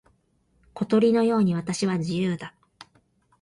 [0.73, 2.55] 小鳥のように私は自由だ。